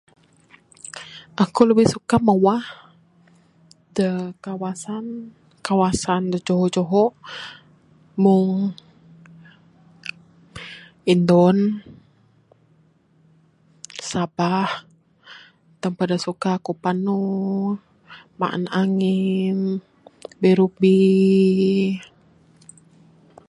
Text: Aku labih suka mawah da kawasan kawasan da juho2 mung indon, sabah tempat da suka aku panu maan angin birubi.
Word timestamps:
Aku 1.43 1.61
labih 1.67 1.89
suka 1.93 2.15
mawah 2.27 2.65
da 3.97 4.09
kawasan 4.45 5.05
kawasan 5.67 6.21
da 6.33 6.37
juho2 6.47 6.81
mung 8.23 8.51
indon, 11.11 11.57
sabah 14.11 14.67
tempat 15.81 16.07
da 16.11 16.17
suka 16.25 16.49
aku 16.57 16.71
panu 16.83 17.21
maan 18.39 18.63
angin 18.81 19.57
birubi. 20.41 20.97